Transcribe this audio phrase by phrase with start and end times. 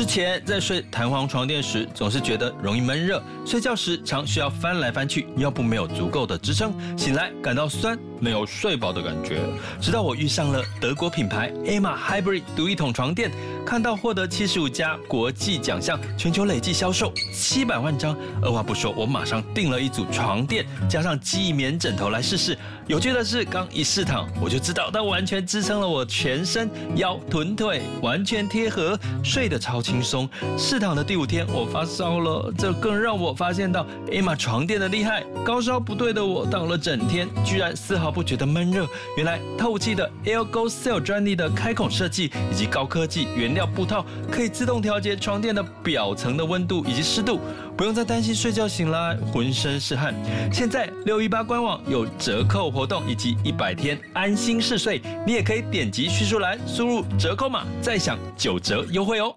[0.00, 9.42] 之前在睡弹簧床垫时，总是觉得容易闷热，睡觉时常需要翻来翻去，腰部没有足够的支撑，醒来感到酸，没有睡饱的感觉。
[9.78, 13.30] 直到我遇上了德国品牌 Emma Hybrid 独一桶床垫，
[13.70, 22.58] 看到获得七十五家国际奖项，全球累计销售七百万张，二话不说，我马上订了一组床垫，加上记忆棉枕头来试试。
[22.88, 30.28] 有趣的是，刚一试躺，我就知道它完全支撑了我全身，腰、臀、腿完全贴合，睡得超轻松。
[30.58, 35.22] 试躺的第五天，我发烧了，这更让我发现到 Emma 床垫的厉害。
[35.44, 38.84] 高烧不对的我，躺了整天，居然丝毫不觉得闷热。
[39.16, 47.40] 原来透气的 AirgoCell 专利的开孔设计，以及高科技原料布套，可以自动调节床垫的表层的温度以及湿度。
[47.76, 50.14] 不用再担心睡觉醒来浑身是汗。
[50.52, 59.34] 现在六一八官网有折扣活动以及一百天安心试睡，你也可以点击叙述栏输入折扣码，再享九折优惠哦。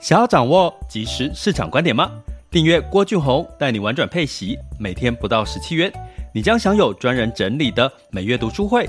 [0.00, 2.10] 想要掌握即时市场观点吗？
[2.48, 5.92] 订阅郭俊宏带你玩转配息，每天不到十七元，
[6.32, 8.88] 你将享有专人整理的每月读书会、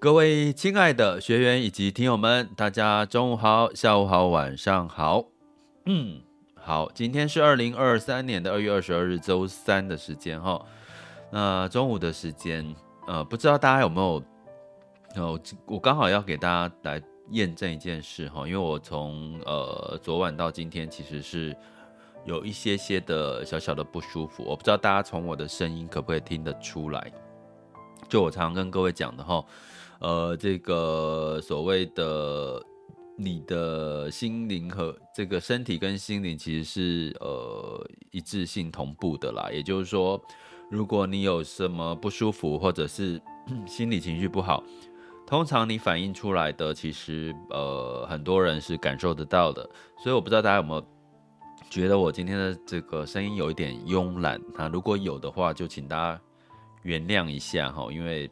[0.00, 5.24] 各位亲爱的学员以及听友们，大家中午好、下午好、晚上好。
[5.86, 6.20] 嗯，
[6.54, 10.64] 好，今天是二零二三年的二月二十二日周三的时间哈。
[11.32, 12.72] 那中午的时间，
[13.08, 14.22] 呃，不知道大家有没有？
[15.16, 21.56] 呃，我刚好要给大家来验证一件事哈，因为我从呃昨晚到今天，其实是
[22.24, 24.44] 有一些些的小小的不舒服。
[24.44, 27.12] 我不知道大家从我的声音可不可以听得出来？
[28.08, 29.44] 就我常常跟各位讲的哈。
[30.00, 32.62] 呃，这个所谓的
[33.16, 39.50] 你的心灵和这个身体跟心灵其实是呃一致性同步的啦。
[39.52, 40.22] 也就是说，
[40.70, 43.20] 如果你有什么不舒服或者是
[43.66, 44.62] 心理情绪不好，
[45.26, 49.68] 通常你反映出来的其实呃很多人是感受得到的。
[49.98, 50.86] 所以我不知道大家有没有
[51.68, 54.68] 觉得我今天的这个声音有一点慵懒啊？
[54.68, 56.20] 如果有的话，就请大家
[56.84, 58.30] 原谅一下哈，因为。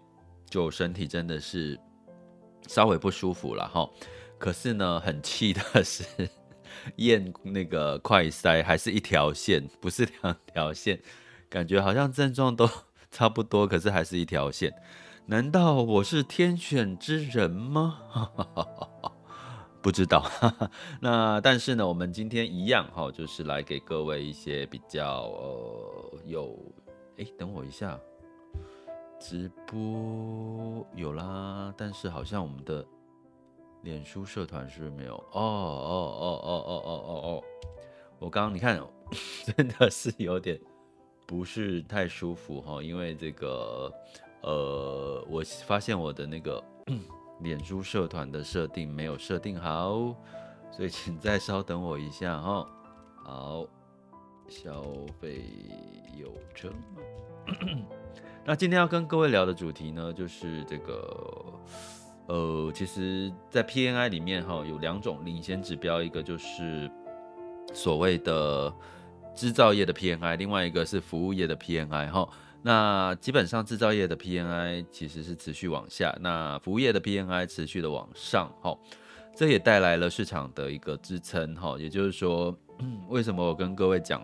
[0.48, 1.78] 就身体真的是
[2.66, 3.88] 稍微不舒服了哈，
[4.38, 6.04] 可是呢， 很气的是
[6.96, 11.00] 验那个快筛还是一条线，不是两条线，
[11.48, 12.68] 感觉好像症状都
[13.10, 14.72] 差不多，可是还是一条线。
[15.26, 17.98] 难道我是天选之人吗？
[19.82, 20.24] 不知道。
[21.00, 26.56] 那但是呢，我们今天一样哈，就是来给各位一些比较呃有，
[27.18, 27.98] 哎，等我一下。
[29.18, 32.86] 直播有啦，但是好像我们的
[33.82, 35.14] 脸书社团是没有？
[35.14, 37.42] 哦哦哦哦哦哦哦哦！
[38.18, 38.80] 我刚刚你看，
[39.56, 40.60] 真的是有点
[41.26, 43.92] 不是太舒服哈，因为这个
[44.42, 46.62] 呃，我发现我的那个
[47.40, 50.14] 脸书社团的设定没有设定好，
[50.70, 52.66] 所以请再稍等我一下哈。
[53.24, 53.66] 好，
[54.48, 54.84] 消
[55.20, 55.42] 费
[56.16, 56.72] 有成。
[58.48, 61.52] 那今天要跟各位聊的主题呢，就是这个，
[62.28, 66.88] 呃，其实，在 PNI 里面哈，有两种领先指标，一个就是
[67.74, 68.72] 所谓的
[69.34, 72.28] 制造业的 PNI，另外一个是服务业的 PNI 哈。
[72.62, 78.78] 那基本上制造业的 PNI 其实是持续往下，那服务业的 PNI 持续的往上哈。
[79.34, 82.56] 这也带来了市场的一个支撑哈，也就是说，
[83.10, 84.22] 为什么我跟各位讲，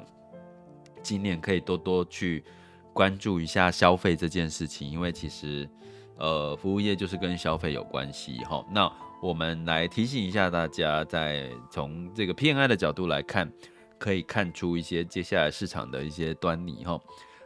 [1.03, 2.45] 今年可以多多去。
[2.93, 5.69] 关注一下消费这件事情，因为其实，
[6.17, 8.65] 呃，服务业就是跟消费有关系哈。
[8.71, 8.91] 那
[9.21, 13.51] 我们来提醒一下大家，在从这个 PNI 的角度来看，
[13.99, 17.01] 可以看出一些接下来市场的一些端倪哈。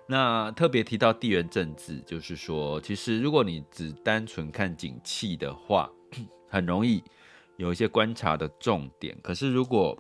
[0.09, 5.91] 那特别提到地缘政治，就是说，其实如果你只单纯看景气的话，
[6.49, 7.03] 很容易
[7.57, 9.17] 有一些观察的重点。
[9.23, 9.97] 可是如果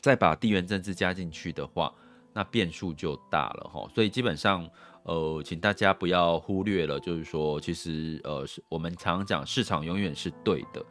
[0.00, 1.92] 再把地缘政治加进去的话，
[2.40, 3.86] 那变数就大了哈。
[3.94, 4.66] 所以基本上，
[5.02, 10.82] 呃，请大家不要忽略了，就是说，其实呃，我们常讲市场永远是对的。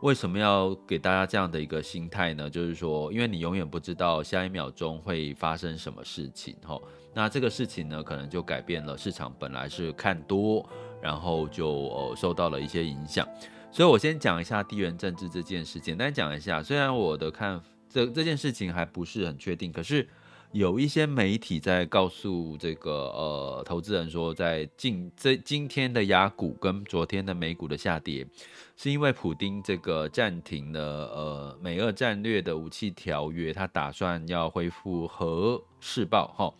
[0.00, 2.48] 为什么要给大家这样的一个心态呢？
[2.48, 6.80] 就是说，因为你永远不知道下一秒钟会发生什么事情哈。
[7.12, 10.66] 那这个事情呢，可能就改变了市场本来是看多，
[11.02, 13.28] 然后就呃受到了一些影响。
[13.70, 16.62] 所以我先讲一下地缘政治这件事，简单讲一下。
[16.62, 20.08] 虽然我的看这这件事情还不是很确定，可是。
[20.56, 28.26] 有一些媒体在告诉这个呃投资人说，在近这今天的雅股跟昨天的美股的下跌，
[28.74, 36.50] 是因为普丁这个暂停了呃美俄战略的武器条约，他打算要恢复核试爆哈，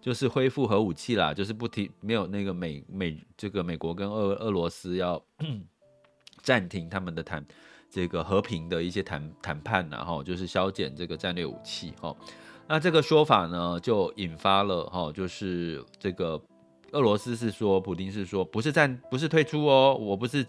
[0.00, 5.22] 就是恢复核武器啦，就是不提没有那个美美这个美国跟俄俄罗斯要
[6.40, 7.44] 暂停他们的谈
[7.90, 12.16] 这个和平的一些谈谈判然后就是削减这个战略武器哈。
[12.68, 16.40] 那这个说法呢，就引发了哈，就是这个
[16.92, 20.46] 俄罗斯是说，普京是说，不是暂，不是退出哦，我不是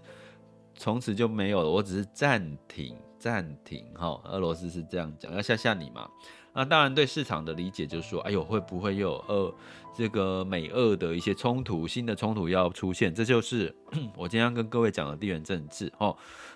[0.76, 4.20] 从此就没有了，我只是暂停，暂停哈。
[4.26, 6.10] 俄罗斯是这样讲，要吓吓你嘛。
[6.54, 9.54] 那当然对市场的理解就是说，哎呦，会不会又有二
[9.96, 13.14] 这个美俄的一些冲突，新的冲突要出现？
[13.14, 13.74] 这就是
[14.18, 16.16] 我今天跟各位讲的地缘政治哈。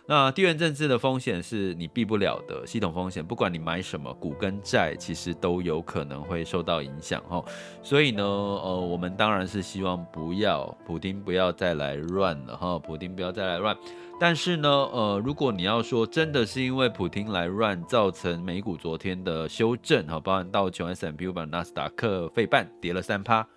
[0.09, 7.43] 那地缘政治的风险是你避不了的系统风险，不管你买什么股跟债，其实都有可能会受到影响哈。
[7.83, 13.75] 所以呢，呃，我们当然是希望不要普丁不要再来乱了哈，普丁不要再来乱。
[14.19, 23.47] 但是呢，呃，如果你要说真的是因为普丁来乱造成美股昨天的修正哈，包含道琼 S&P 五百、纳斯达克、费半跌了三趴，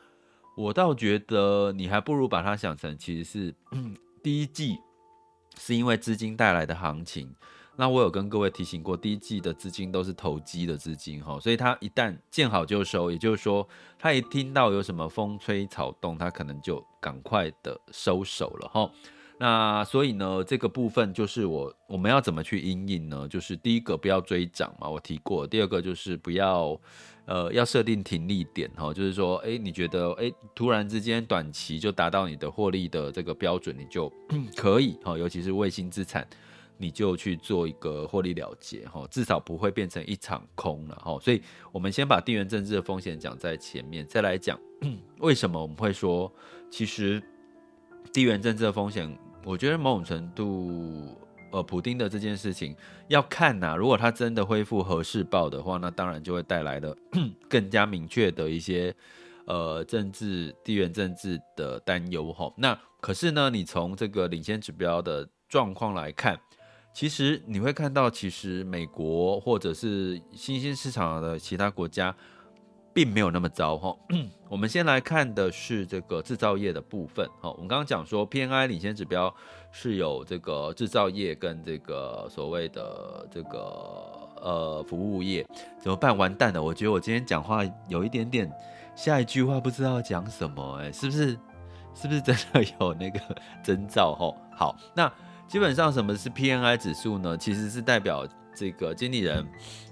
[0.56, 3.54] 我倒觉得你还不如把它想成其实是
[4.22, 4.78] 第一季。
[5.58, 7.34] 是因为资金带来的行情，
[7.76, 13.68] 那我有跟各位提醒过，第一季的资金都是投机的资金哈，所以它一旦见好就收，也就是说，
[13.98, 18.90] 它一听到有什么风吹草动，它可能就赶快的收手了哈。
[19.40, 23.26] 那所以呢，这个部分就是我我们要怎么去因应呢？
[23.26, 26.78] 就是第一个不要追涨嘛，我提过；第二个就是不要。
[27.26, 34.12] 呃，要设定停利点哈，就是说，哎，你觉得，哎，突然之间短期就达到你的获利的这个标准，你就
[34.56, 36.26] 可以哈，尤其是卫星资产，
[36.76, 41.16] 你就去做一个获利了结哈，至少不会变成一场空了哈。
[41.20, 41.40] 所以，
[41.70, 44.58] 我们先把地缘政治的风险讲在前面，再来讲
[45.20, 46.32] 为什么我们会说，
[46.68, 47.22] 其实
[48.12, 49.08] 地缘政治的风险，
[49.44, 51.16] 我觉得某种程度。
[51.52, 52.76] 呃，普丁的这件事情
[53.08, 56.96] 要看呐、如果他真的恢复核试爆的话，那当然就会带来的
[57.50, 58.94] 更加明确的一些
[59.46, 62.54] 呃政治地缘政治的担忧哈。
[62.56, 66.38] 那可是呢，你从这个领先指标的状况来看，
[66.94, 72.14] 其实你会看到，其实美国或者是新兴市场的其他国家。
[72.92, 73.96] 并没有那么糟哈。
[74.48, 77.28] 我们先来看的是这个制造业的部分。
[77.40, 79.32] 好，我们刚刚讲说 PNI 领先指标
[79.70, 85.46] 是有这个制造业跟这个所谓的这个呃服务业，
[85.80, 86.16] 怎么办？
[86.16, 86.62] 完蛋了！
[86.62, 88.50] 我觉得我今天讲话有一点点，
[88.96, 91.38] 下一句话不知道讲什么，哎，是不是？
[91.92, 93.20] 是不是真的有那个
[93.64, 94.14] 征兆？
[94.14, 95.12] 哈，好，那
[95.48, 97.36] 基本上什么是 PNI 指数呢？
[97.36, 99.44] 其实是代表这个经理人。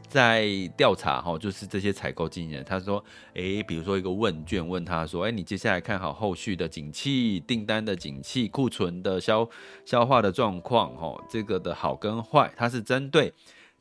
[0.08, 9.48] 在调查哈，就是这些采购经理人，他说，诶，比如说一个问卷问他说，诶，你接下来看好后续的景气、订单的景气、库存的消
[9.84, 13.32] 消化的状况，哈，这个的好跟坏，它是针对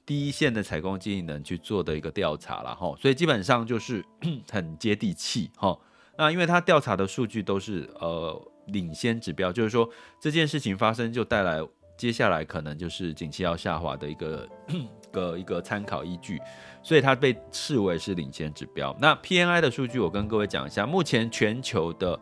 [0.05, 4.03] 第一线的采购经理人去做的一个调查了哈，所以基本上就是
[4.51, 5.79] 很接地气哈。
[6.17, 11.61] 那因为他调查的数据都是呃领先指标，就是说这件事情发生就带来
[11.97, 14.47] 接下来可能就是景气要下滑的一个。
[15.09, 16.39] 个一个参考依据，
[16.83, 18.95] 所以它被视为是领先指标。
[18.99, 22.19] 那 PNI 的数据，我跟各位讲一下，目前全球的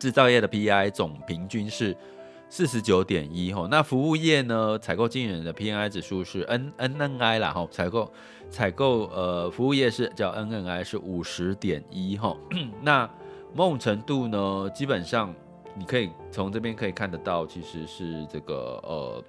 [0.00, 1.96] 制造业的 P I 总平均是
[2.50, 3.68] 四十九点一吼。
[3.68, 8.12] 那服务业呢，采购经理人的 PNI 指数是 N N N I 啦吼，采购
[8.50, 12.36] 采购呃服务业是叫 N N I 是五十点一吼。
[12.82, 13.08] 那
[13.54, 15.32] 某种程度呢，基本上
[15.74, 19.24] 你可以从这边可以看得到，其实是这个呃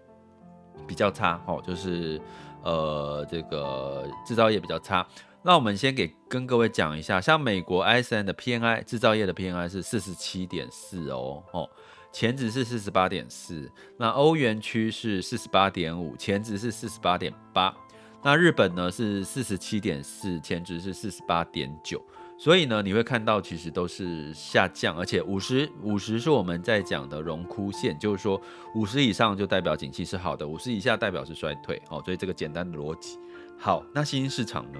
[0.88, 2.20] 比较差哦，就是。
[2.66, 5.06] 呃，这个制造业比较差。
[5.42, 11.70] 那我们先给跟各位讲一下，像美国 ISM 的 PMI 制造业的 PMI 是四十七点四哦，哦，
[12.14, 13.70] 前值是四十八点四。
[13.98, 17.76] 那欧元区是四十八点五，前值是四十八点八。
[18.24, 22.02] 那日本呢是四十七点四，前值是四十八点九。
[22.36, 28.42] 所以呢，你会看到其实都是下降，而且五十五十是我们在讲的荣枯线，就是说
[28.76, 31.82] 五十以上就代表景气是好的，五十以下代表是衰退。
[31.90, 33.18] 哦，所以这个简单的逻辑。
[33.58, 34.80] 好，那新兴市场呢？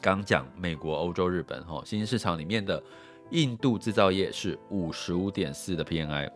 [0.00, 2.82] 刚讲美国、欧洲、日本，哈，新兴市场里面的
[3.30, 6.30] 印度制造业是五十五点四的 PMI，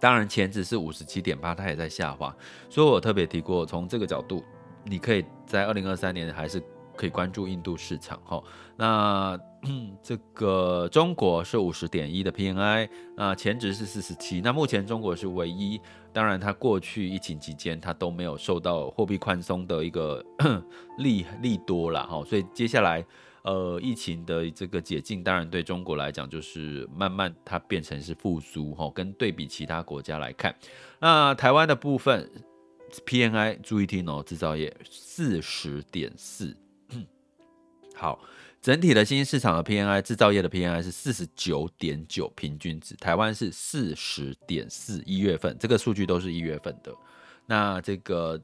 [0.00, 2.34] 当然前值是五十七点八，它也在下滑。
[2.68, 4.42] 所以我特别提过，从这个角度，
[4.84, 6.60] 你可以在二零二三年还是。
[6.96, 8.42] 可以关注印度市场哈，
[8.76, 9.38] 那
[10.02, 15.80] 这个中国是五十点一的 PNI，那前值是四十七，那目前中国是唯一，
[16.12, 20.24] 当然它过去疫情期间它都没有受到货币宽松的一个
[20.98, 23.04] 利利多了哈，所以接下来
[23.42, 30.54] 呃疫情的这个解禁，当然对中国来讲就是慢慢它变成是复苏哈，跟对比其他国家来看，
[31.00, 32.30] 那台湾的部分
[33.06, 36.54] PNI 注意听哦，制造业四十点四。
[37.96, 38.18] 好，
[38.60, 46.92] 整体的新兴市场的 PNI 制造业的 PNI 是四十九点九平均值，台湾是四十点四，一月份这个数据都是一月份的。
[47.46, 48.40] 那这个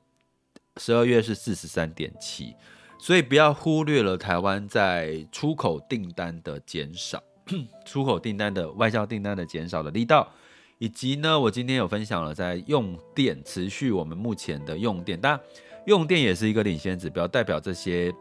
[0.76, 2.54] 十二月是四十三点七，
[2.98, 7.22] 所以不要忽略了台湾在出口订单的减少，
[7.84, 10.32] 出口订单的外销订单的减少的力道，
[10.78, 15.40] 以及呢，我今天有分享了在用电持续我们目前的用电，当然
[15.86, 18.14] 用电也是一个领先指标，代表这些。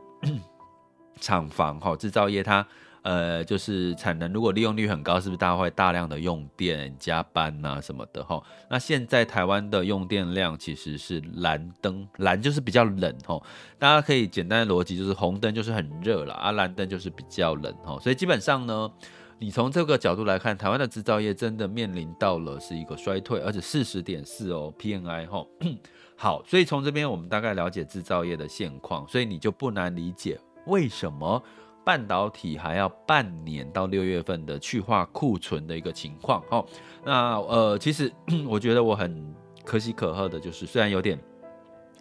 [1.19, 2.65] 厂房哈，制造业它
[3.01, 8.41] 呃就是产能，如果利用率很高，是不是大家会大量的用电加班呐、啊、什么的哈？
[8.69, 13.41] 那现在台湾的用电量其实是蓝灯，蓝就是比较冷哈。
[13.77, 17.97] 大家可以简单的逻辑就是红灯就是很热了啊，蓝灯就是比较冷哈。
[18.01, 18.91] 所以基本上呢，
[19.39, 25.45] 你从这个角度来看，台湾的制造业真的面临到了是一个衰退，而且四十点四哦 PNI 哈。
[26.17, 30.37] 好，所以从这边我们大概了解制造业的现况，所以你就不难理解。
[30.69, 31.43] 为什么
[31.83, 36.43] 半导体还要半年到六月份的去化库存的一个情况？
[36.49, 36.65] 哦，
[37.03, 38.11] 那呃，其实
[38.47, 39.35] 我觉得我很
[39.65, 41.19] 可喜可贺的，就是虽然有点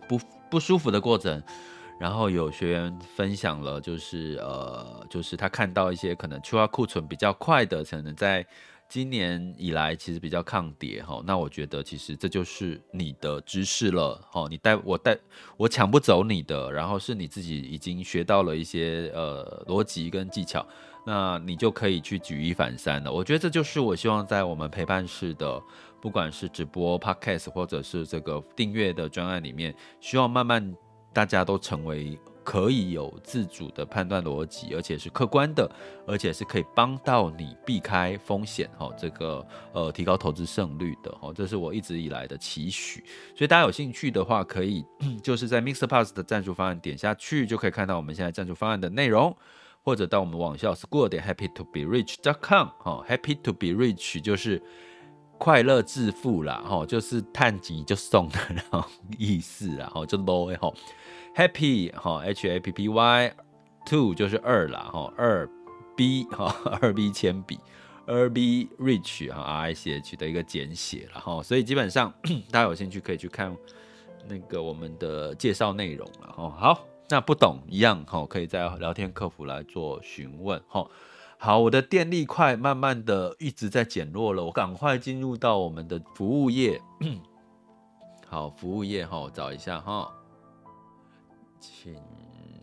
[0.09, 0.21] 不
[0.51, 1.43] 不舒服的过程，
[1.99, 8.47] 然后有学员分享了，就是呃，就是他看到一些可能去化库存比较快的，可能在。
[8.89, 15.15] 今年以来其实比较抗跌哈，那我觉得其实这就是你的知识了哈，你带我带
[15.59, 20.67] 我抢不走你的，然后是你自己已经学到了一些呃逻辑跟技巧，
[21.05, 23.13] 那你就可以去举一反三了。
[23.13, 25.63] 我觉得这就是我希望在我们陪伴式的，
[26.01, 30.75] 不管是直播、Podcast 或者是这个订阅的专案里面，希望慢慢
[31.13, 32.19] 大家都成为。
[32.49, 35.71] 可以有自主的判断逻辑，而且是客观的，
[36.07, 43.05] 而且是可以帮到你避开风险，哈，这个呃提高投资胜率的，哈，这是我一直以来的期许。
[43.37, 44.83] 所以大家有兴趣的话，可以
[45.23, 49.37] 就是在 MixerPass 的赞助方案点下去，就可以看到我们现在赞助方案的内容，
[49.85, 54.63] 或者到我们网校 school 点 happy to be rich dot com，哈，happy to be rich 就是
[55.37, 58.85] 快乐致富啦，哈，就是探级就送的那种
[59.19, 60.73] 意思啦，哈，就 low 哈。
[61.39, 65.49] Happy 哈，H A P P Y，two 就是二啦哈，二
[65.97, 66.53] B 哈，
[66.83, 67.61] 二 B 铅笔，
[68.09, 72.13] 二 B Rich 哈，R I C H 的一个简写了哈，所以基本上
[72.51, 73.57] 大家有兴趣可以去看
[74.27, 76.51] 那个我们的介绍内容了哈。
[76.59, 80.85] 好，那不懂一样哈，可以在聊天客服来做询问哈。
[81.39, 86.83] 好，我的电力快慢慢的一直在减弱了，我赶快进入到我们的服务业。
[88.27, 90.13] 好，服务业哈，我找一下哈。
[91.61, 91.95] 请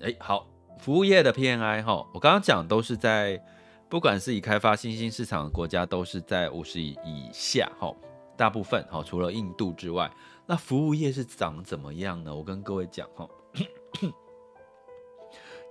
[0.01, 0.45] 哎，好，
[0.79, 3.41] 服务业的 PNI 哈，我刚刚讲都是在，
[3.89, 7.91] 不管是已开发新兴市场的国家，都是在五十以以下哈，
[8.37, 10.11] 大部分哈，除了印度之外，
[10.45, 12.35] 那服务业是长怎么样呢？
[12.35, 13.27] 我跟各位讲哈，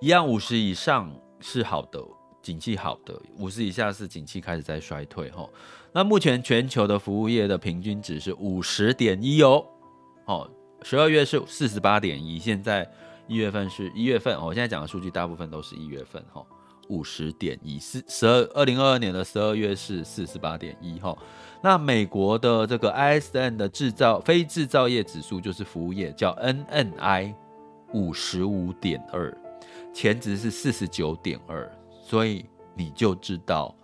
[0.00, 2.02] 一样五十以上是好的，
[2.42, 5.48] 景气好的，五十以下是景气开始在衰退哈。
[5.92, 9.64] 那目前全球的服务业的平均值是五十点一哦，
[10.24, 10.50] 哦，
[10.82, 12.90] 十二月是四十八点一，现在。
[13.26, 16.44] 一月份是一月份，我现在讲的数据大部分都是一月份哈，
[16.88, 21.16] 五十点一四十二二零二二年的十二月是四十八点一哈。
[21.62, 27.34] 那美国的这个 ISM 的制造非制造业指数就是服务业，叫 NNI
[27.94, 29.34] 五十五点二，
[29.94, 31.70] 前值是四十九点二，
[32.02, 33.74] 所以你就知道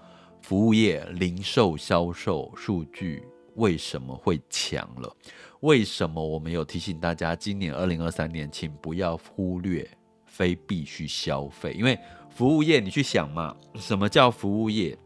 [0.43, 3.27] 服务业零售销售数据
[3.61, 5.17] 为什么会强了。
[5.61, 9.87] 为什么我们有提醒大家，今年二零二三年，请不要忽略
[10.25, 11.99] 非必须消费，因为
[12.31, 14.97] 服务业，你去想嘛，什么叫服务业？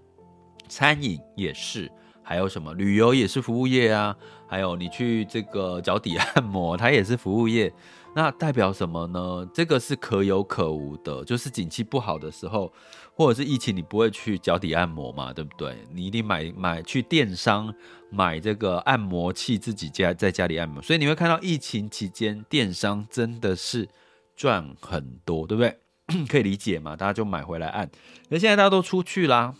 [0.69, 1.91] 餐饮也是，
[2.23, 7.73] 还有什么旅游也是服务业啊，还有你去这个脚底按摩，它也是服务业。
[8.17, 9.49] 那代表什么呢？
[9.53, 12.73] 这个是可有可无的，就是景气不好的时候，
[13.13, 15.77] 或者是疫情，你不会去脚底按摩嘛，对不对？
[15.93, 17.75] 你一定买买去电商
[18.11, 20.81] 买这个按摩器，自己家在家里按摩。
[20.81, 23.89] 所以你会看到疫情期间电商真的是
[24.37, 25.77] 赚很多，对不对？
[26.29, 26.95] 可以理解嘛？
[26.95, 27.91] 大家就买回来按。
[28.29, 29.55] 那现在大家都出去啦，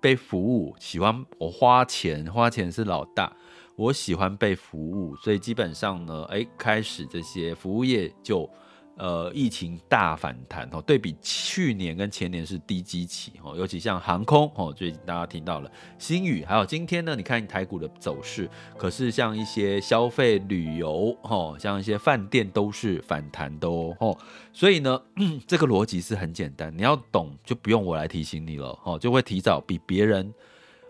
[0.00, 3.34] 被服务，喜欢我花钱，花钱是老大。
[3.76, 8.48] 我喜欢被服务，所以基本上呢，诶，开始这些服务业就，
[8.96, 24.16] 呃，疫情大反弹哦，对比去年跟前年是低基期哦，尤其像航空哦，最近大家听到了星宇，还有今天呢，你看台股的走势，可是像一些消费旅游哦，像一些饭店都是反弹的哦，
[24.54, 24.98] 所以呢，
[25.46, 30.32] 这个逻辑是很简单，你要懂就不用我来提醒你了哦，就会提早比别人。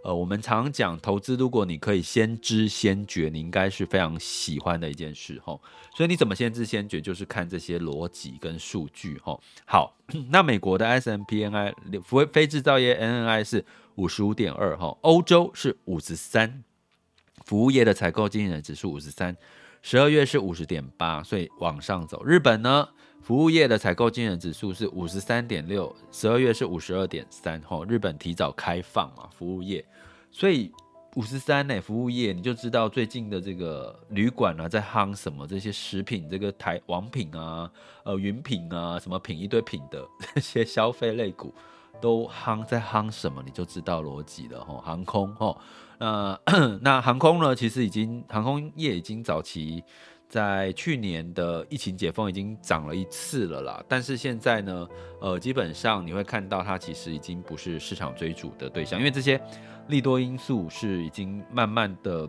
[0.07, 5.61] 呃，我们常讲投资，如果你可以先知先觉，你应该是非常喜欢的一件事吼。
[5.97, 9.43] 所以你怎么先知先觉，就是看这些逻辑跟数据吼。
[9.65, 9.97] 好，
[10.31, 13.65] 那美国的 S M P N I 非非制造业 N N I 是
[13.97, 16.63] 五十五点二哈，欧洲是五十三，
[17.45, 19.37] 服务业的采购经理人指数五十三，
[19.83, 22.23] 十二月是五十点八，所以往上走。
[22.25, 22.91] 日本呢？
[23.27, 27.61] 服务业的采购经理指数是五十三点六，十二月是五十二点三。
[27.63, 29.85] 吼，日本提早开放嘛，服务业，
[30.31, 30.71] 所以
[31.17, 35.45] 五十三呢，服务业你就知道最近的这个旅馆啊，在夯什么？
[35.45, 37.69] 这些食品，这个台王品啊，
[38.05, 40.07] 呃，云品啊，什么品一堆品的
[40.37, 41.53] 这些消费类股
[42.01, 43.43] 都夯在夯什么？
[43.45, 44.65] 你就知道逻辑了。
[44.65, 45.59] 吼，航空，吼，
[45.99, 46.39] 那
[46.81, 47.57] 那航空呢？
[47.57, 49.83] 其实已经航空业已经早期。
[50.29, 54.89] 在去年的疫情解封已经涨了一次了啦，但是现在呢，
[55.21, 59.41] 呃，基本上你会看到它其实已经不是市场追逐的对象，因为这些
[59.89, 62.29] 利多因素是已经慢慢的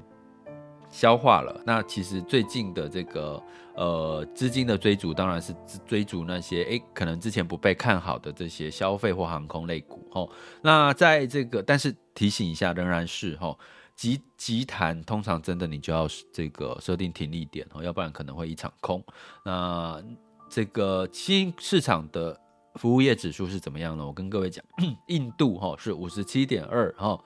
[0.89, 1.59] 消化了。
[1.65, 3.41] 那其实最近的这个
[3.75, 5.53] 呃资金的追逐，当然是
[5.85, 10.29] 追逐那些诶可能之前不被看好的这些消费或航空类股吼。
[10.61, 13.57] 那在这个，但是提醒一下，仍然是吼。
[13.97, 19.03] 急急弹，通常真的你就要这个设定停利点哦，要不然可能会一场空。
[19.43, 20.01] 那
[20.49, 22.39] 这个新市场的
[22.75, 24.05] 服务业指数是怎么样呢？
[24.05, 24.63] 我跟各位讲，
[25.09, 27.19] 印度哈是五十七点二哈，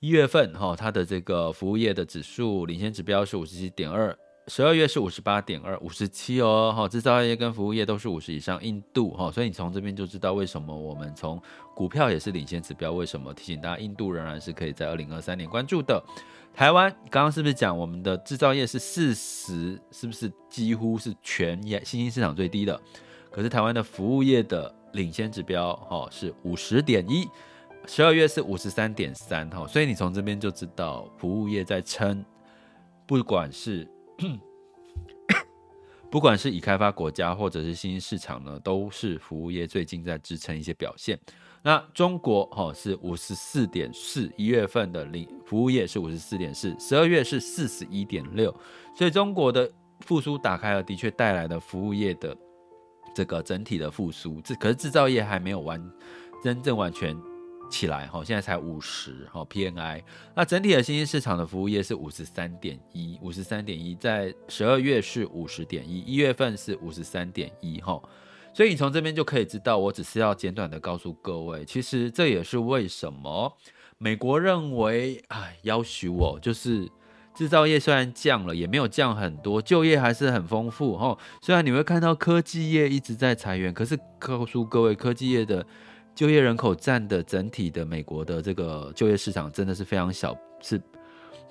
[0.00, 4.18] 一月份哈它的这个服务业的指数领先指标是五十七点二。
[4.48, 11.42] 十二月是五十八点二，五十七哦，哈，制造业跟服务业都是五十以上，印度哈，所以你从这边就知道为什么我们从
[11.74, 16.00] 股票也是领先指标，为什么提醒大家，印度仍然是可以在二零二三年关注的。
[16.54, 22.80] 台湾刚刚是不是讲我们的制造业是四十，是不是几乎是全亚新兴市场最低的？
[23.32, 27.28] 可是台湾的服务业的领先指标哈是五十点一，
[27.88, 32.24] 十二月是五十三点三哈，所以你从这边就知道服务业在撑，
[33.08, 33.84] 不管是。
[36.10, 41.18] 不管是已开发国家或者是新兴市场呢，都是服务业最近在支撑一些表现。
[41.62, 48.54] 那中国哈是五十四点四，一月份的零服务业是五十四点四，十二月是四十一点六，
[48.94, 52.34] 所以中国的复苏打开了，的确带来了服务业的
[53.14, 54.40] 这个整体的复苏。
[54.42, 55.82] 这可是制造业还没有完
[56.42, 57.16] 真正完全。
[57.68, 60.02] 起来哈，现在才五十哈 PNI，
[60.34, 68.00] 那整体的新兴市场的服务业是五十三点一，五十三点一，在十二月是五十点一，一月份是五十三点一哈，
[68.54, 73.52] 所以你从这边就可以知道，我只是要简短的告诉各位，其实这也是为什么
[73.98, 76.88] 美国认为，哎，要求我就是
[77.34, 85.66] 制造业虽然降了，也没有降很多，就业还是很丰富哈，虽然你会看到科技业一直在裁员，可是告诉各位，科技业的。
[86.16, 90.80] 就业人口占的整体的美国的这个就业市场真的是非常小，是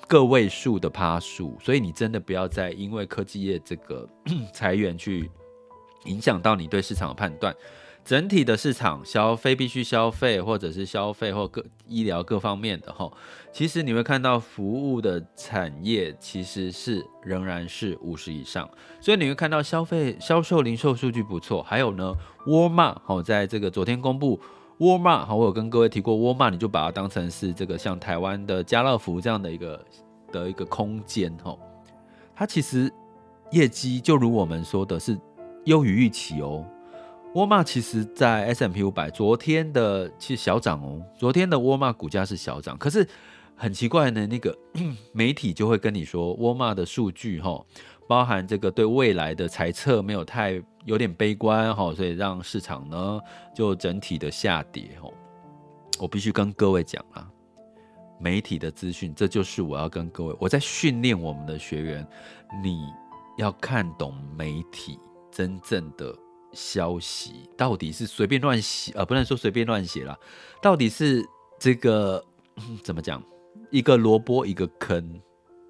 [0.07, 4.09] 个位数的趴数，所以你真的不要再因为科技业这个
[4.51, 5.29] 裁员去
[6.05, 7.55] 影响到你对市场的判断。
[8.05, 13.11] 整体的市场消费必须消费，或者是消费或各医疗各方面的哈，
[13.51, 18.69] 其实你会看到服务的产业其实是仍然是五十以上，
[19.01, 21.63] 所以你会看到消费销售零售数据不错。
[21.63, 22.13] 还有呢，
[22.45, 24.39] 沃尔玛哈，在这个昨天公布，
[24.77, 29.85] 沃尔玛好，我有跟各位提过，沃尔玛你就把它当成是这个像台湾的家乐福这样的一个
[30.31, 31.57] 的一个空间哈，
[32.35, 32.93] 它其实
[33.49, 35.19] 业绩就如我们说的是
[35.63, 36.63] 优于预期哦。
[37.35, 43.05] 沃尔玛其实，在 S M P 五百昨天的其实小涨哦，昨天的沃尔玛股价是小涨，可是
[43.57, 44.57] 很奇怪呢，那个
[45.11, 47.61] 媒体就会跟你说，沃尔玛的数据哈，
[48.07, 53.19] 包含这个对未来的猜测没有太有点悲观哈，所以让市场呢
[53.53, 55.11] 就整体的下跌哦。
[55.99, 57.29] 我必须跟各位讲啊，
[58.17, 62.07] 媒体的资讯，这就是我要跟各位，我在训练我们的学员，
[62.63, 62.79] 你
[63.37, 64.97] 要看懂媒体。
[65.31, 66.15] 真正的
[66.55, 70.17] 消息，到底是随便乱写，呃，不能说随便乱写啦，
[70.61, 71.23] 到底是
[71.59, 72.23] 这个
[72.83, 73.21] 怎么讲？
[73.69, 75.21] 一个萝卜一个坑。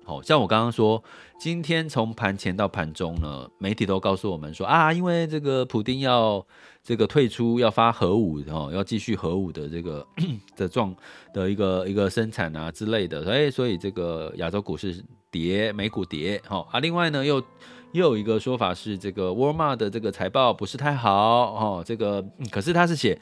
[0.08, 1.04] 好像我刚刚说，
[1.40, 6.46] 今天从盘前到盘中呢，媒体都告诉我们说啊，因为这个普丁要
[6.84, 10.06] 这个退出，要发核武哦，要继续核武的这个
[10.56, 10.96] 的状
[11.34, 15.04] 的一个一个生产啊之类的，所以所以这个亚洲股市
[15.36, 16.80] 跌，美股跌，好啊。
[16.80, 17.44] 另外呢，又
[17.92, 23.20] 又有一个说法是，这个沃尔玛的这个财报不是太好哦，这个可是他是写。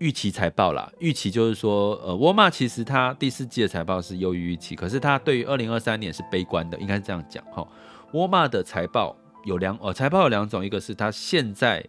[0.00, 7.66] 预期财报啦，预期就是说，呃，沃尔玛其实它第四季的财报是优于预期，可是它对于二零二三年是悲观的，应该是这样讲哈。
[8.12, 11.84] 沃尔玛的财报有两，呃，财报有两种，一个是它现在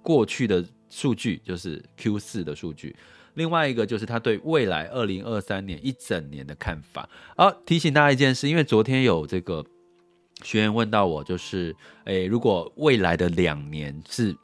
[0.00, 2.94] 过去的数据，就是 Q 四的数据，
[3.34, 7.08] 另外一个就是他对未来二零二三年一整年的看法。
[7.36, 9.64] 好，提醒大家一件事，因为昨天有这个
[10.42, 14.36] 学员问到我，就是，诶，如果未来的两年是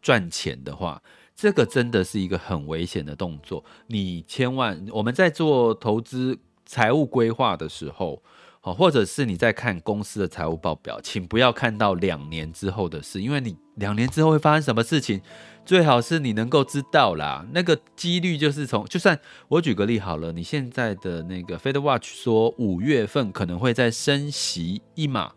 [0.00, 1.02] 赚钱的话。
[1.34, 8.22] 这个真的是一个很危险的动作，你千万我们在做投资财务规划的时候，
[8.60, 15.22] 好，或者是你在看公司的财务报表，请不要看到两年之后的事，因为你两年之后会发生什么事情，
[15.64, 17.46] 最好是你能够知道啦。
[17.52, 25.32] 那个几率就是从，就算我举个例好了，你现在的那个 FedWatch 说五月份可能会再升息一码。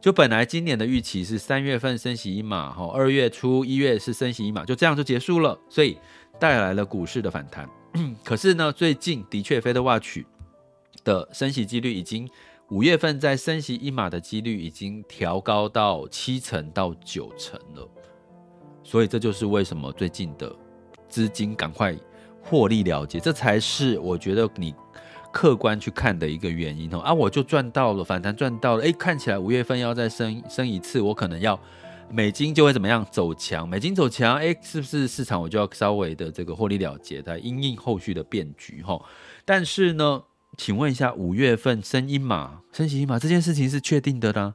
[0.00, 5.98] 就本来今年的预期是三月份升息一码，哈，二月初一月是升息一码，就这样就结束了，所以
[6.38, 7.68] 带来了股市的反弹。
[8.22, 10.24] 可是呢，最近的确，FedWatch
[11.02, 12.28] 的升息几率已经
[12.68, 17.88] 五月份在升息一码的几率已经调高到七成到九成了，
[18.88, 20.50] 所以这就是为什么最近的
[21.08, 21.94] 资金赶快
[22.40, 24.74] 获利了结，这才是我觉得你。
[25.30, 31.56] 客观去看的一个原因哦啊，我就赚到了反弹赚到了，诶，看起来五月份要再升升一次，我可能要
[32.10, 38.98] 美金就会怎么样走强，美金走强，诶，是不是市场我就要稍微的这个获利了结，来因应后续的变局哈？
[39.44, 40.22] 但是呢，
[40.56, 44.54] 请问一下，五月份升一码，升息一码这件事情是确定的啦？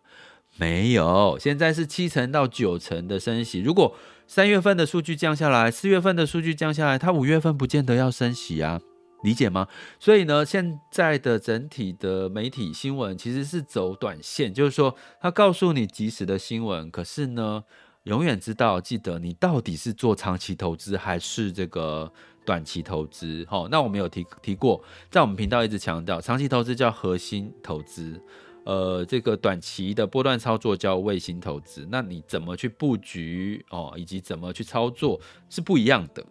[0.58, 3.96] 没有，现在是七成到九成的升息，如果
[4.28, 8.82] 三月份的数据降下来，四月份的数据降下来，它五月份不见得要升息啊。
[9.24, 9.70] 理解吗？
[10.02, 17.64] 所以呢，现在的整体的媒体新闻其实是走短线，就是说，他告诉你即时的新闻，可是呢，
[18.04, 22.12] 永远知道记得你到底是做长期投资还是这个
[22.46, 23.46] 短期投资。
[23.50, 28.22] 好，那我们有提提过，在我们频道一直强调，长期投资叫核心投资，
[28.66, 31.88] 呃，这个短期的波段操作叫卫星投资。
[31.90, 36.26] 那你怎么去布局哦，以及怎么去操作是不一样的。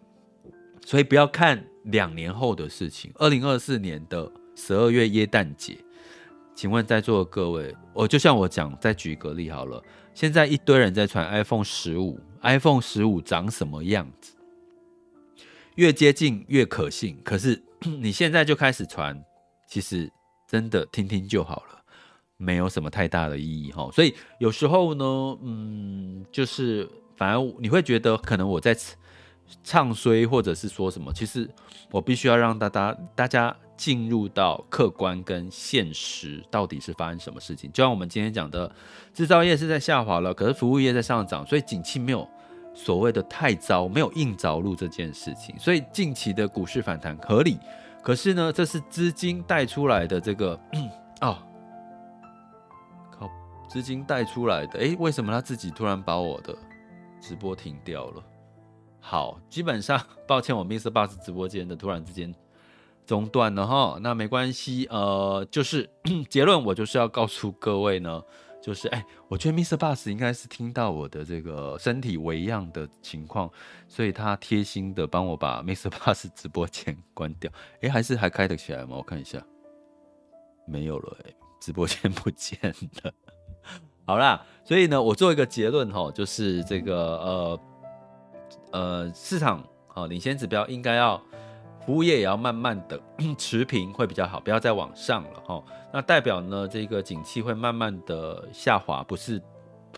[0.85, 5.77] 所以不要看两年后的事情，二零二四年的十二月耶诞节，
[6.53, 9.81] 请问在座的各位，我就像我讲，再举个例好了，
[10.13, 14.33] 现在一堆人在传 iPhone 十五，iPhone 十五长什么样子？
[15.75, 17.63] 越接近越可信，可是
[17.99, 19.23] 你现在就开始传，
[19.65, 20.11] 其实
[20.47, 21.82] 真的听听就好了，
[22.37, 23.89] 没有什么太大的意义哈。
[23.91, 25.05] 所以有时候呢，
[25.41, 28.75] 嗯，就是反而你会觉得可能我在。
[29.61, 31.47] 唱衰或者是说什么，其实
[31.91, 37.69] 我必须要让大家大家进入到客观跟现实，到底是发生什么事情。
[37.71, 38.73] 就像我们今天讲的，
[39.13, 42.27] 制造业是在下滑了，可是服务业在上涨，所以景气没有
[42.73, 45.53] 所谓的太糟，没有硬着陆这件事情。
[45.59, 47.59] 所以近期的股市反弹合理，
[48.01, 50.59] 可是呢，这是资金带出来的这个、
[51.21, 51.37] 哦，
[53.73, 56.55] 资金带出来的，诶，为什么他自己突然把我的
[57.19, 58.23] 直播停掉了？
[58.99, 62.31] 好，基本上 抱歉，我 MixerBox 直播间的突然之间
[63.03, 65.89] 中断了哈，那没关系，呃，就是
[66.29, 68.21] 结论，我就是要告诉各位呢，
[68.61, 73.49] 就是哎，我觉得 MixerBox 应该是听到我的这个身体微恙的情况，
[73.87, 78.97] 所以他贴心的帮我把 MixerBox 直播间关掉，哎，还是还开得起来吗？
[78.97, 79.43] 我看一下，
[80.67, 82.59] 没有了，哎，直播间不见
[83.01, 83.11] 了。
[84.05, 87.59] 好啦，所以呢，我做一个结论哈，就是这个呃。
[88.71, 89.63] 呃，市场
[89.93, 91.15] 哦，领先指标应该要，
[91.85, 92.99] 服务业也要慢慢的
[93.37, 95.63] 持平会比较好，不要再往上了哈。
[95.93, 99.39] 那代表呢，这个景气会慢慢的下滑，不是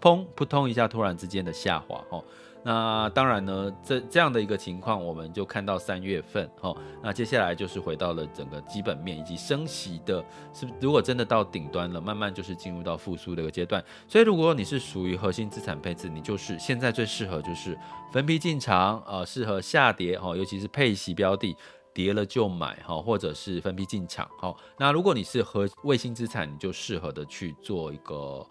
[0.02, 2.22] 砰扑通一下突然之间的下滑哈。
[2.68, 6.76] 那当然呢，这这样的一个情况，我们就看到三月份哈。
[7.04, 13.86] 那接下来就是回到了整个基本面以及升息的，是如果真的到顶端了，慢慢就是进入到复苏的一个阶段。
[14.08, 17.78] 所以如果你是属于核心资产配置，你就是现在最适合就是
[18.12, 21.56] 分批进场，呃，适合下跌哈，尤其是配息标的
[21.94, 24.52] 跌了就买哈，或者是分批进场哈。
[24.80, 28.44] 那如果你是和卫星资产，你就适合的去做一个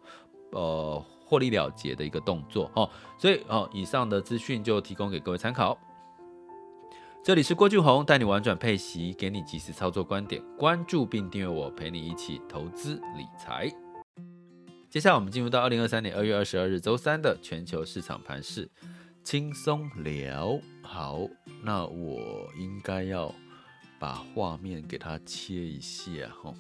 [0.53, 2.89] 呃获利了结的一个动作哦。
[3.19, 5.79] 所以哦，以上的资讯就提供给各位参考。
[7.23, 10.43] 这里是郭俊宏，带你玩转配息，给你及时操作观点。
[10.59, 13.73] 关注并订阅我，陪你一起投资理财。
[14.91, 18.71] 接下来我们进入到二零二三年二月二十二日周三的全球市场盘势，
[19.23, 20.61] 轻松聊。
[20.83, 21.19] 好，
[21.63, 22.21] 那我
[22.59, 23.35] 应该要
[23.99, 26.11] 把画面给它切一下
[26.43, 26.53] 哈。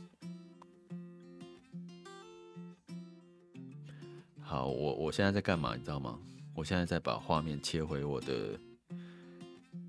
[4.54, 5.74] 好，我我现在在干嘛？
[5.74, 6.16] 你知道吗？
[6.54, 8.56] 我现在在把画面切回我的。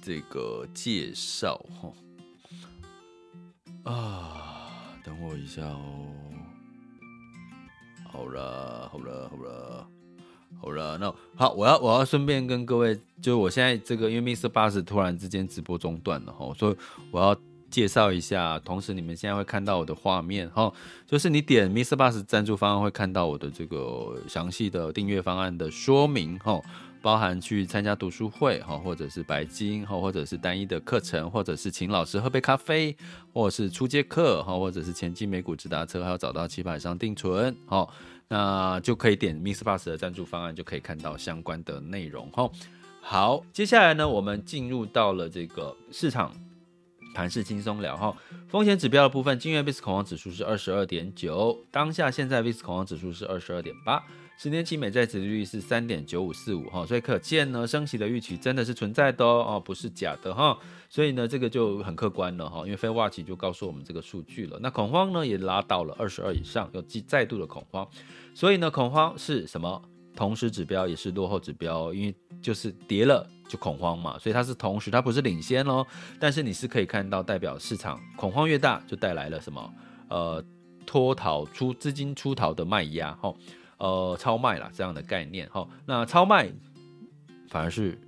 [0.01, 1.93] 这个介绍哈
[3.91, 6.07] 啊，等我一下哦。
[8.11, 9.87] 好了，好了，好了，
[10.59, 16.77] 好了，那好，我要我要顺便跟各位，就我现在这个，因为 MixerBox 突然之间直播中断了哈，所以
[17.11, 17.35] 我要
[17.75, 18.57] 介绍一下。
[18.59, 20.71] 同时，你们现在会看到我的画面哈，
[21.05, 26.61] 就是你点 MixerBox 赞助方案会看到我的这个详细的订阅方案的说明哈。
[27.01, 32.95] 包含去参加读书会哈，或者是白金哈，或者是单一的课程，或者是请老师喝杯咖啡，
[33.31, 37.93] 或者是初阶课哈，或者是前进美股直达车，还有找到棋牌上定存，好，
[38.29, 42.49] 那就可以点 MixerBox 的赞助方案，就可以看到相关的内容哈。
[43.01, 46.33] 好，接下来呢，我们进入到了这个市场
[47.15, 48.15] 盘势轻松聊哈。
[48.49, 54.03] 风险指标的部分，今日 VIX 恐慌指数是二十二点九，当下现在 VIX 恐慌指数是二十二点八。
[54.37, 60.57] 十年期美债殖利率是三点九五四五哈，所以可见呢，升息的预期真的是存在的哦，不是假的哈。
[60.89, 64.59] 所以呢，这个就很客观了哈，因为 FedWatch 就告诉我们这个数据了。
[64.61, 67.87] 那恐慌呢也拉到了二十二以上，又再度的恐慌。
[68.33, 69.81] 所以呢，恐慌是什么？
[70.17, 75.85] 同时指标也是落后指标，因为就是跌了就恐慌嘛，所以它是同时，它不是领先喽。
[76.19, 79.73] 但是你是可以看到，代表市场恐慌越大，就带来了什么？
[80.09, 80.43] 呃，
[80.85, 83.33] 脱逃出资金出逃的卖压哈。
[83.77, 86.49] 呃，超卖啦，这样的概念哈，那超卖
[87.49, 87.99] 反而是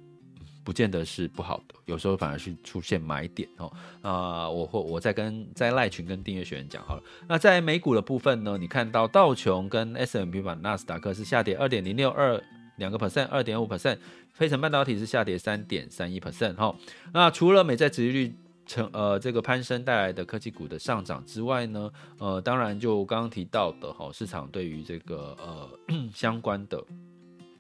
[0.64, 3.70] 不见得是不好的，有时候反而是出现买点哦。
[4.02, 7.04] 那我或我再跟在赖群跟订阅学员讲好了。
[7.28, 12.42] 那在美股的部分呢，你看到道琼跟 S M P 版纳斯达克是下跌二点零六二
[12.78, 13.98] 两个 percent，二点五 percent，
[14.34, 16.76] 费城半导体是下跌三点三一 percent 哈。
[17.14, 18.36] 那除了美债殖利率
[18.66, 25.70] 成呃，这个攀升带来的科技股的上涨之外呢，呃，当然就刚刚提到的哈，市场对于这个呃
[26.14, 26.84] 相关的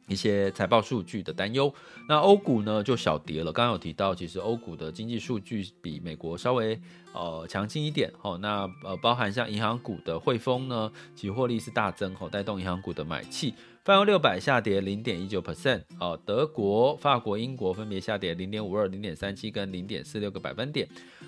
[0.10, 1.74] 一些财报数据的担忧，
[2.08, 3.52] 那欧股呢就小跌了。
[3.54, 6.80] 刚刚有提到，其实欧股的经济数据比美国稍微
[7.14, 8.38] 呃强劲一点哈。
[8.42, 13.54] 那呃，包含像银行股的汇丰呢，其获利是大增哈，带动银行股的买气。
[13.88, 20.86] 泛欧六百下跌零点一九 percent，哦，德国、法国、英国分别下跌零点五二、零点三七跟零点四六个百分点。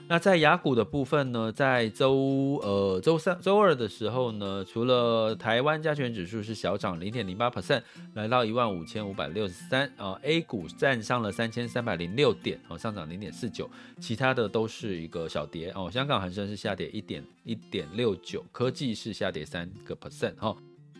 [0.09, 7.81] 那在雅股的部分呢，在周呃周三、周二的时候呢，除了台湾加权指数是小涨零点零八 percent，
[8.13, 13.69] 来到一万五千五百六十三啊，A 股站上了三千三百零六点，哦，上涨零点四九，
[14.01, 15.89] 其他的都是一个小跌哦。
[15.89, 20.53] 香港恒生是下跌一点一点六九，科技是下跌三个 percent 哈。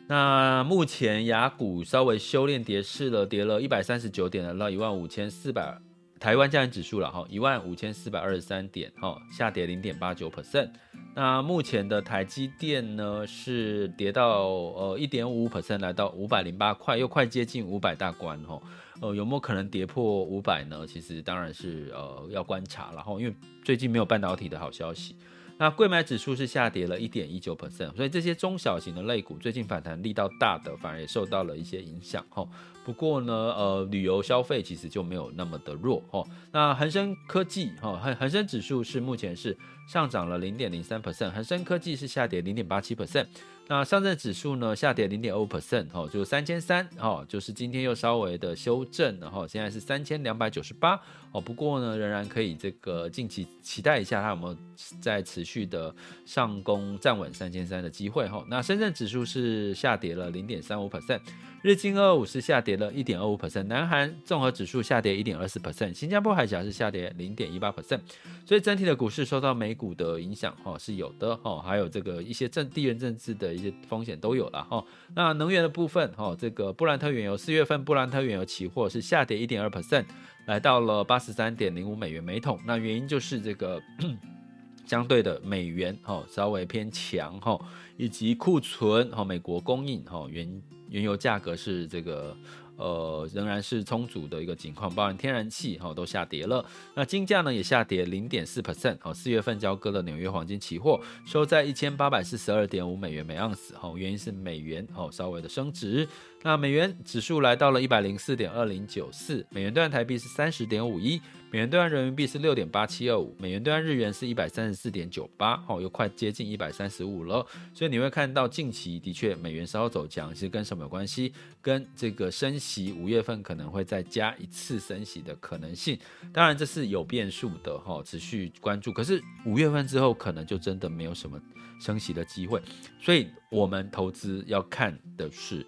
[0.10, 5.78] 那目前雅股稍微修炼跌势了，跌了一百三十九点，来到一万五千四百，
[6.20, 10.72] 台湾加权指数了哈，一万五千四百二十三点哈，下跌零点八九 percent。
[11.14, 18.60] 那目前的台积电呢是跌到呃一点五 percent，来到五百零八块，又快接近五百大关哈。
[19.02, 20.88] 呃，有没有可能跌破五百呢？
[20.88, 25.16] 其实当然是呃要观察，然后因为最近没有半导体的好消息。
[25.60, 32.48] 那贵买指数是下跌了一点一九 percent，所以这些中小型的类股最近反弹力道大的，反而也受到了一些影响哈。
[32.86, 36.24] 不过呢，呃，旅游消费其实就没有那么的弱哈。
[36.54, 43.28] 那恒生科技哈，恒恒生指数是目前是上涨了零点零三 percent，恒生科技是下跌零点八七 percent。
[43.72, 51.00] 那上证指数呢，下跌零点二五 percent，哦，就三千三，哦，就是今天又稍微的修正，然后现在是三千两百九十八，
[51.32, 54.58] 哦，不过呢，仍然可以这个近期期待一下它有没有
[55.00, 55.94] 在持续的
[56.26, 58.44] 上攻站稳三千三的机会，哈。
[58.50, 61.22] 那深圳指数是下跌了零点三五 percent。
[61.62, 68.00] 日经二五是下跌了一点二五 percent，南韩综合指数下跌一点二四 percent，新加坡海峡是下跌零点一八 percent，
[68.46, 74.82] 所以整体的股市受到美股的影响哈是有的哈，还有这个一些政地缘政治的一些风险都有了哈。
[75.14, 80.06] 那能源的部分哈，这个布兰特原油四月份布兰特原油期货是下跌一点二 percent，
[80.46, 83.82] 来到了八十三点零五美元每桶，那原因就是这个
[84.88, 87.60] 相对的美元哈稍微偏强哈，
[87.98, 90.62] 以及库存哈美国供应哈原。
[90.90, 92.36] 原油价格是这个，
[92.76, 96.66] 呃，仍然是充足的一个情况，包含天然气哈都下跌了。
[96.96, 106.08] 那金价呢也下跌零点四 percent，哦，四月份交割的纽约黄金期货收在一千八百四十二点五美元每盎司，哈，原因是美元哦稍微的升值。
[106.42, 111.22] 那美元指数来到了一百零四点二零九四，美元兑换台币是三十点五一，
[111.52, 117.46] 美元兑换人民币是六点八七二五，美元兑换日元是一百三十四点九八，哦，又快接近一百三十五了。
[117.74, 121.34] 所以你会看到近期的确美元稍走强，其实跟什么有关系？
[121.62, 126.00] 跟这个升息，五月份可能会再加一次升息的可能性。
[126.32, 128.94] 当然这是有变数的哈，持续关注。
[128.94, 131.38] 可是五月份之后可能就真的没有什么
[131.82, 132.62] 升息的机会，
[133.02, 135.68] 所以我们投资要看的是。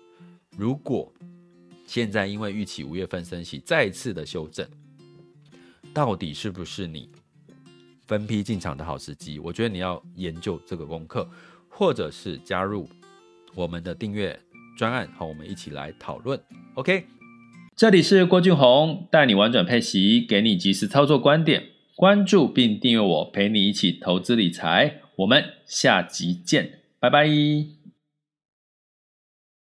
[0.57, 1.11] 如果
[1.85, 4.67] 现在因为预期五月份升息再次的修正，
[5.93, 7.09] 到底是不是你
[8.07, 9.39] 分批进场的好时机？
[9.39, 11.27] 我觉得你要研究这个功课，
[11.69, 12.87] 或者是加入
[13.55, 14.39] 我们的订阅
[14.77, 16.39] 专案，和我们一起来讨论。
[16.75, 17.05] OK，
[17.75, 25.01] 这里是郭俊宏，带你玩转配息，给你即时操作观点，关注并订阅我，陪你一起投资理财。
[25.17, 27.80] 我们下集见，拜拜。